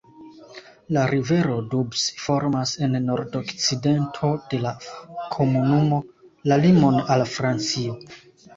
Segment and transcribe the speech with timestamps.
[0.95, 4.73] La rivero Doubs formas en nordokcidento de la
[5.37, 6.03] komunumo
[6.53, 8.03] la limon al Francio.